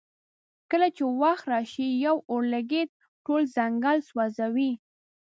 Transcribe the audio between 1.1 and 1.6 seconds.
وخت